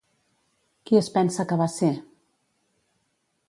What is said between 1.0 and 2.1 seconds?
es pensa que va ser?